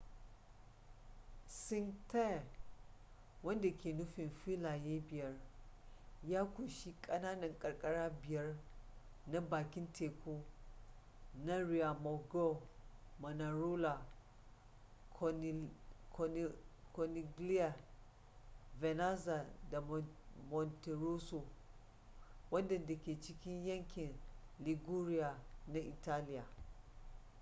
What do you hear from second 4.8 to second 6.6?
biyar ya